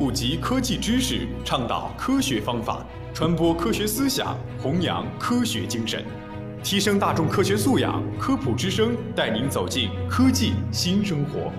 [0.00, 6.02] 普及科技知识，倡导科学方法，传播科学思想，弘扬科学精神，
[6.62, 8.02] 提升大众科学素养。
[8.18, 11.52] 科普之声带您走进科技新生活。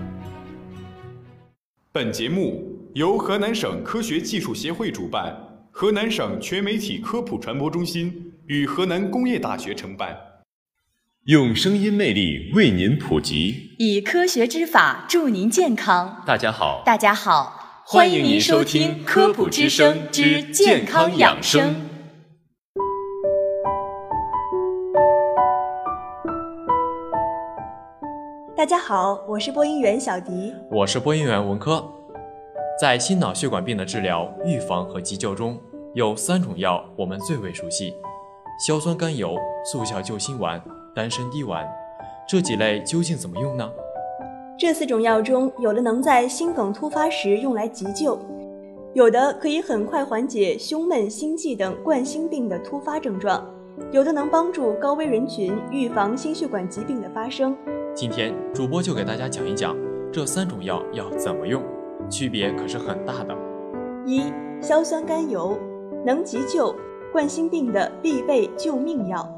[1.92, 5.32] 本节目由河南省科学技术协会主办，
[5.70, 10.18] 河南省全媒体科普传播中心与河南工业大学承办，
[11.26, 16.24] 用声音魅力为您普及，以科学之法助您健康。
[16.26, 17.61] 大家好，大家好。
[17.84, 21.74] 欢迎您收听《科普之声》之健康养生。
[28.56, 31.84] 大家好，我是播音员小迪，我是播音员文科。
[32.80, 35.60] 在心脑血管病的治疗、预防和急救中，
[35.94, 37.94] 有三种药我们最为熟悉：
[38.64, 40.62] 硝酸甘油、速效救心丸、
[40.94, 41.68] 丹参滴丸。
[42.28, 43.68] 这几类究竟怎么用呢？
[44.62, 48.16] 这四种药中，有的能在心梗突发时用来急救，
[48.94, 53.44] 有的可以很快缓解胸闷、心悸等冠心病的突发症状，
[53.90, 57.56] 有的能帮助高危人群预防心血管疾病的发生。
[57.92, 59.76] 今天主播就给大家讲一讲
[60.12, 61.60] 这三种药要怎么用，
[62.08, 63.36] 区别可是很大的。
[64.06, 65.58] 一、硝酸甘油
[66.06, 66.72] 能急救，
[67.10, 69.28] 冠心病的必备救命药。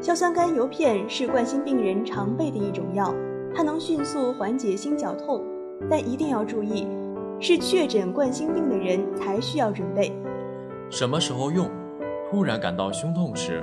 [0.00, 3.12] 硝酸甘油片是冠心病人常备的一种药。
[3.54, 5.42] 它能迅速缓解心绞痛，
[5.88, 6.86] 但一定要注意，
[7.40, 10.12] 是确诊冠心病的人才需要准备。
[10.88, 11.68] 什么时候用？
[12.30, 13.62] 突然感到胸痛时。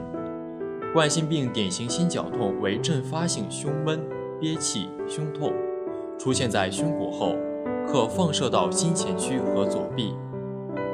[0.93, 4.01] 冠心病典型心绞痛为阵发性胸闷、
[4.39, 5.53] 憋气、胸痛，
[6.17, 7.35] 出现在胸骨后，
[7.87, 10.15] 可放射到心前区和左臂。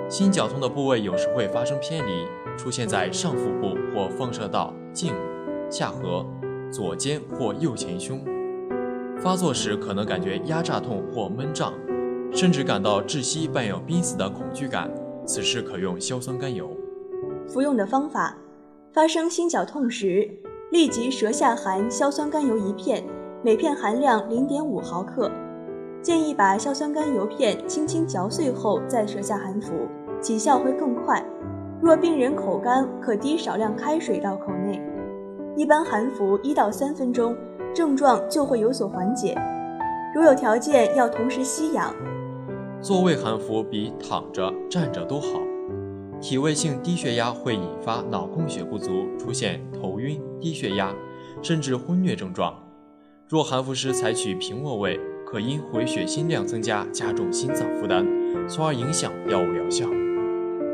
[0.09, 5.13] 心绞痛的部位有时会发生偏离，出现在上腹部或放射到颈、
[5.69, 6.25] 下颌、
[6.71, 8.19] 左肩或右前胸。
[9.21, 11.73] 发作时可能感觉压榨痛或闷胀，
[12.31, 14.89] 甚至感到窒息伴有濒死的恐惧感，
[15.25, 16.69] 此时可用硝酸甘油。
[17.47, 18.35] 服用的方法：
[18.91, 20.29] 发生心绞痛时，
[20.71, 23.03] 立即舌下含硝酸甘油一片，
[23.43, 25.31] 每片含量零点五毫克。
[26.01, 29.71] 建议把硝酸甘油片轻轻嚼碎后在舌下含服，
[30.19, 31.23] 起效会更快。
[31.81, 34.81] 若病人口干，可滴少量开水到口内，
[35.55, 37.33] 一般含服一到三分钟。
[37.73, 39.35] 症状就会有所缓解。
[40.15, 41.93] 如有条件，要同时吸氧。
[42.81, 45.39] 坐位含服比躺着、站着都好。
[46.21, 50.93] 体位性低血压会引发脑供血不足，出现头晕、低血压，
[51.41, 52.53] 甚至昏厥症状。
[53.27, 58.05] 若含服时采取平卧位，可因回血心量增加，加重心脏负担，
[58.47, 59.87] 从而影响药物疗效。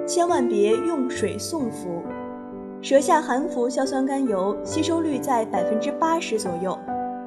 [0.05, 2.03] 千万别用水送服。
[2.81, 6.77] 舌下含服硝酸甘油，吸收率在百分之八十左右，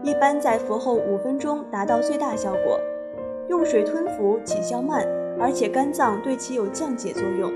[0.02, 2.78] 一般在服后五分钟达到最大效果。
[3.48, 5.06] 用水吞服起效慢，
[5.38, 7.52] 而且肝脏对其有降解作用，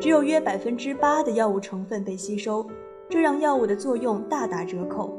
[0.00, 2.66] 只有约百分之八的药物成分被吸收，
[3.08, 5.12] 这让药物的作用大打折扣。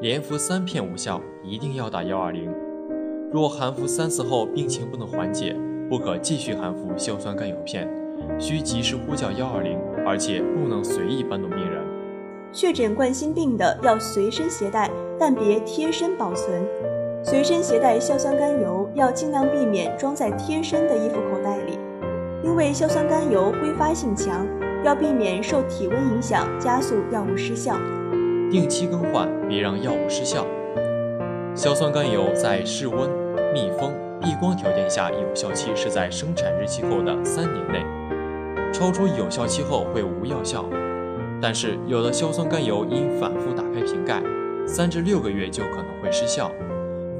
[0.00, 2.52] 连服三片无效，一定要打幺二零。
[3.30, 5.56] 若含服三次后病情不能缓解，
[5.88, 7.88] 不可继续含服硝酸甘油片，
[8.38, 9.78] 需及时呼叫幺二零。
[10.04, 11.71] 而且不能随意搬动病人。
[12.54, 16.62] 确诊冠心病的要随身携带，但别贴身保存。
[17.24, 21.78] 随身携带硝酸甘油要尽量避免装在贴身的衣服口袋里，
[22.44, 24.46] 因为硝酸甘油挥发性强，
[24.84, 27.76] 要避免受体温影响加速药物失效。
[28.50, 30.46] 定期更换，别让药物失效。
[31.54, 33.08] 硝酸甘油在室温、
[33.54, 37.82] 密封、避光条件下有效期是在生产日期后的三年内。
[38.72, 40.64] 超出有效期后会无药效，
[41.42, 44.22] 但是有的硝酸甘油因反复打开瓶盖，
[44.64, 46.48] 三至六个月就可能会失效。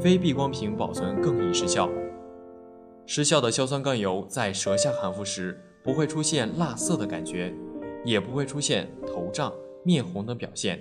[0.01, 1.89] 非避光瓶保存更易失效。
[3.05, 7.53] 失效的硝酸甘油在舌下含服时不会出现辣涩的感觉，
[8.05, 9.53] 也不会出现头胀、
[9.83, 10.81] 面红等表现。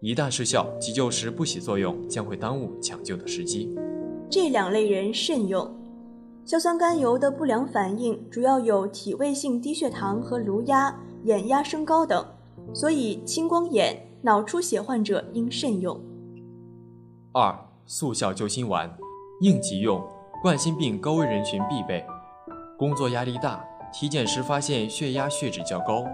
[0.00, 3.74] 一旦失效，急救时不起作用，将会耽误抢救的时机。
[4.28, 5.74] 这两类人慎用。
[6.44, 10.94] 硝酸甘油的不良反应主要有体位性低血糖和颅压、
[11.24, 12.24] 眼压升高等，
[12.74, 16.00] 所以青光眼、脑出血患者应慎用。
[17.32, 17.56] 二、
[17.86, 18.92] 速效救心丸，
[19.40, 20.02] 应急用，
[20.42, 22.04] 冠心病高危人群必备。
[22.76, 26.04] 工作压力大，体检时发现血压、血脂较高，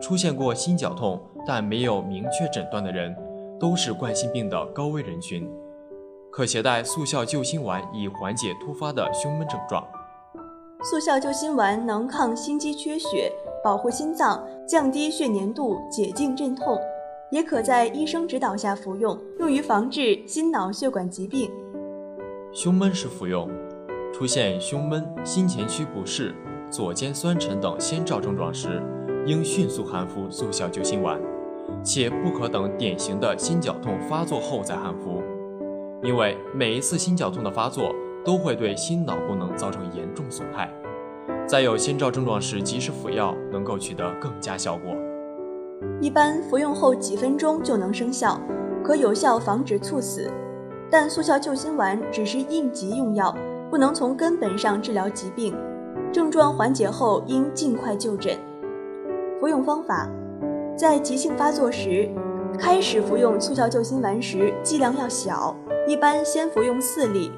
[0.00, 3.14] 出现过心绞痛但没有明确诊断的人，
[3.60, 5.48] 都是冠心病的高危人群。
[6.30, 9.86] 可携带速效救心丸以缓解突发的胸闷症状。
[10.82, 13.32] 速效救心丸能抗心肌缺血，
[13.64, 16.78] 保护心脏，降低血粘度，解痉镇痛，
[17.30, 21.50] 也可在医生指导下服用，用于防治心脑血管疾病。
[22.52, 23.48] 胸闷时服用，
[24.12, 26.34] 出现胸闷、心前区不适、
[26.70, 28.82] 左肩酸沉等先兆症状时，
[29.24, 31.18] 应迅速含服速效救心丸，
[31.82, 35.22] 且不可等典型的心绞痛发作后再含服，
[36.02, 40.70] 因为每一次心绞痛的发作都会对心脑功能造成严重损害。
[41.46, 44.94] 在有先兆症状时及时服药，能够取得更佳效果。
[46.00, 48.40] 一般服用后几分钟就能生效，
[48.82, 50.30] 可有效防止猝死。
[50.90, 53.36] 但速效救心丸只是应急用药，
[53.70, 55.54] 不能从根本上治疗疾病。
[56.10, 58.38] 症状缓解后应尽快就诊。
[59.38, 60.08] 服用方法：
[60.76, 62.08] 在急性发作时，
[62.58, 65.54] 开始服用速效救心丸时剂量要小，
[65.86, 67.30] 一般先服用四粒，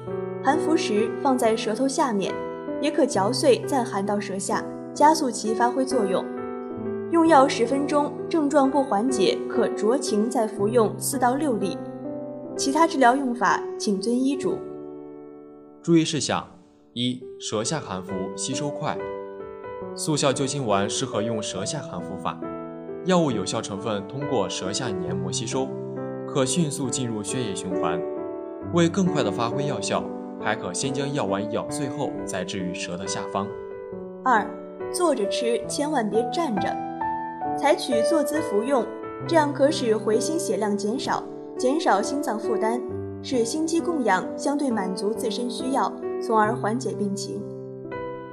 [0.43, 2.33] 含服时放在舌头下面，
[2.81, 4.63] 也可嚼碎再含到舌下，
[4.93, 6.23] 加速其发挥作用。
[7.11, 11.77] 用药十分钟，症状不缓解，可酌情再服用四到六粒。
[12.55, 14.57] 其他治疗用法，请遵医嘱。
[15.81, 16.45] 注意事项：
[16.93, 18.97] 一、舌下含服吸收快，
[19.95, 22.37] 速效救心丸适合用舌下含服法。
[23.05, 25.69] 药物有效成分通过舌下黏膜吸收，
[26.27, 28.01] 可迅速进入血液循环。
[28.73, 30.03] 为更快的发挥药效，
[30.47, 33.45] 还可先将药丸咬碎后再置于舌的下方。
[34.23, 34.49] 二、
[34.93, 36.73] 坐着吃，千万别站着，
[37.57, 38.85] 采取坐姿服用，
[39.27, 41.21] 这样可使回心血量减少。
[41.57, 42.79] 减少心脏负担，
[43.21, 45.91] 使心肌供氧相对满足自身需要，
[46.21, 47.43] 从而缓解病情。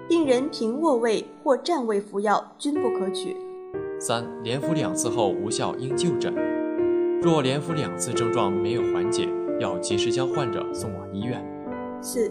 [0.08, 3.36] 病人平卧位或站位服药均不可取。
[3.98, 6.32] 三、连服两次后无效应就诊，
[7.20, 9.28] 若连服两次症状没有缓解，
[9.58, 11.44] 要及时将患者送往医院。
[12.04, 12.30] 四、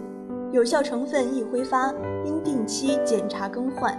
[0.52, 1.92] 有效成分易挥发，
[2.24, 3.92] 应定期检查更换。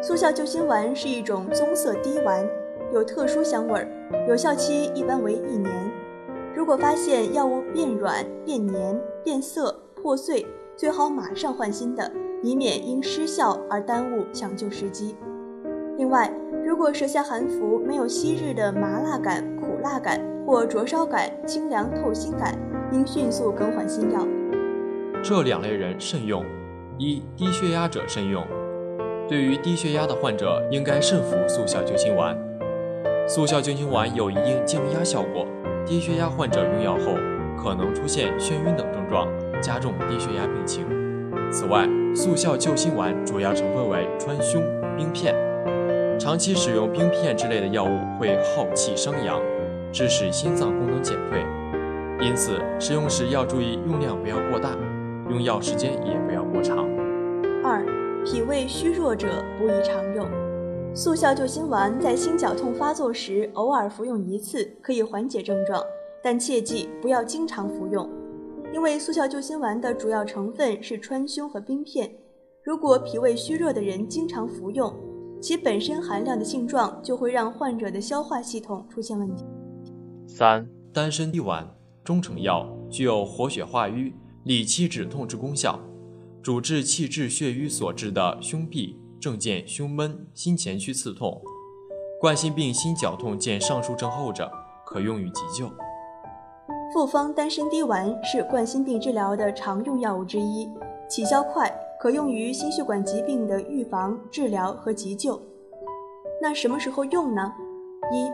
[0.00, 2.46] 速效救心丸是一种棕色滴丸。
[2.92, 3.88] 有特殊香味儿，
[4.28, 5.70] 有效期一般为一年。
[6.54, 10.46] 如果发现药物变软、变黏、变色、破碎，
[10.76, 12.10] 最好马上换新的，
[12.42, 15.16] 以免因失效而耽误抢救时机。
[15.98, 16.32] 另外，
[16.64, 22.56] 如果舌下含服没有昔日的麻辣感、苦辣感或灼烧感、清凉透心感，
[22.92, 24.26] 应迅速更换新药。
[25.22, 26.44] 这两类人慎用：
[26.96, 28.46] 一、低血压者慎用。
[29.28, 32.36] 对于低血压的患者，应该慎服速效救心丸。
[33.26, 35.46] 速效救心丸有一定降压效果，
[35.84, 37.14] 低血压患者用药后
[37.62, 39.28] 可能出现眩晕等症状，
[39.60, 40.86] 加重低血压病情。
[41.50, 44.62] 此外，速效救心丸主要成分为川芎、
[44.96, 45.34] 冰片，
[46.18, 49.42] 长期使用冰片之类的药物会耗气伤阳，
[49.92, 51.44] 致使心脏功能减退，
[52.26, 54.70] 因此使用时要注意用量不要过大，
[55.28, 56.78] 用药时间也不要过长。
[57.62, 57.84] 二、
[58.24, 60.26] 脾胃虚弱者不宜常用。
[60.94, 65.82] 速效救心丸在心绞痛发作时偶尔服用一次可以缓解症状，
[66.22, 68.08] 但切记不要经常服用，
[68.72, 72.10] 因为速效救心丸的主要成分是川芎和冰片。
[72.64, 74.92] 如果脾胃虚弱的人经常服用，
[75.40, 79.44] 其本身含量的性状就会让患者的消化系统出现问题。
[80.26, 81.68] 三、丹参滴丸，
[82.02, 84.12] 中成药，具有活血化瘀、
[84.48, 85.78] 理气止痛之功效，
[86.42, 88.96] 主治气滞血瘀所致的胸痹。
[89.20, 91.38] 症见胸闷、心前区刺痛，
[92.18, 94.50] 冠心病心绞痛见上述症候者，
[94.86, 95.70] 可用于急救。
[96.94, 100.66] 复方丹参滴丸是冠心病治疗的常用药物之一，
[101.10, 105.38] 起效快，可用于心血管疾病的预防、治疗和急救。
[106.40, 107.52] 那什么时候用呢？
[108.10, 108.30] 一、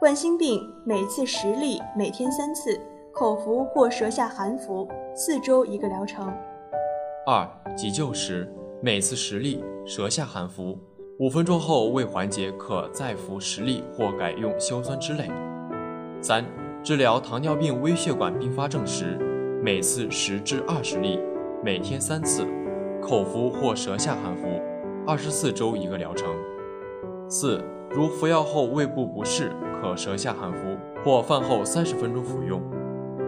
[0.00, 2.80] 冠心病每次十粒，每天三次，
[3.14, 6.32] 口服或舌下含服，四周一个疗程。
[7.26, 8.50] 二、急救时。
[8.84, 10.76] 每次十粒，舌下含服，
[11.20, 15.30] 五分钟后未缓解，可再服十粒或改用硝酸酯类。
[16.20, 16.44] 三、
[16.82, 19.16] 治疗糖尿病微血管并发症时，
[19.62, 21.20] 每次十至二十粒，
[21.62, 22.44] 每天三次，
[23.00, 24.60] 口服或舌下含服，
[25.06, 26.34] 二十四周一个疗程。
[27.28, 32.60] 四、如服药后胃部不适，可舌下含服或饭后三十分钟服用。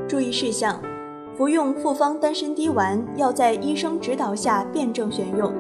[0.09, 0.81] 注意事项。
[1.37, 5.53] 服用复方丹参滴丸要在医生指导下辩证选用，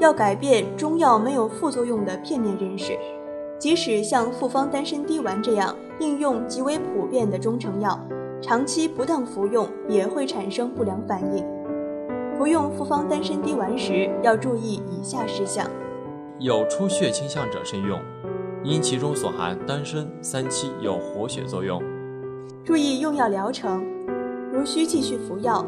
[0.00, 2.98] 要改变中药没有副作用的片面认识。
[3.56, 7.96] 即使像复方丹参滴丸这样应用极为普遍的中成药，
[8.42, 11.44] 长期不当服用也会产生不良反应。
[12.36, 15.64] 服用复方丹参滴丸时要注意以下事项：
[16.38, 18.00] 有出血倾向者慎用，
[18.64, 21.80] 因其中所含丹参三七有活血作用。
[22.64, 23.84] 注意用药疗程。
[24.52, 25.64] 如需继续服药，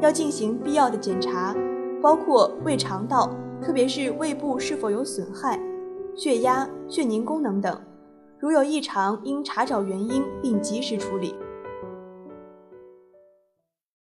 [0.00, 1.54] 要进行必要的检查，
[2.02, 3.30] 包括胃肠道，
[3.62, 5.58] 特别是胃部是否有损害、
[6.14, 7.80] 血压、血凝功能等。
[8.38, 11.34] 如有异常，应查找原因并及时处理。